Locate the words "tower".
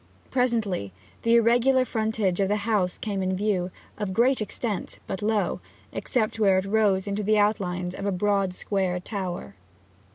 8.99-9.53